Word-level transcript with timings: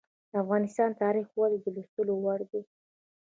د 0.29 0.31
افغانستان 0.43 0.89
تاریخ 1.03 1.27
ولې 1.35 1.57
د 1.61 1.65
لوستلو 1.75 2.13
وړ 2.23 2.39
دی؟ 2.51 2.61